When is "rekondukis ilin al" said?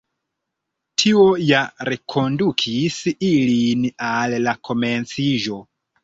1.91-4.33